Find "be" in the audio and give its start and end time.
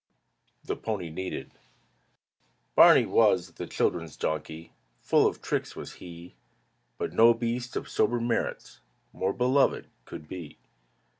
10.27-10.57